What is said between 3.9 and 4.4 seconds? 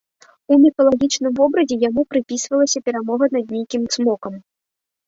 цмокам.